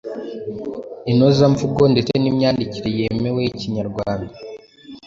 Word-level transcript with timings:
inozamvugo 1.11 1.81
ndetse 1.93 2.13
n’imyandikire 2.19 2.89
yemewe 2.99 3.39
y’Ikinyarwanda. 3.45 4.33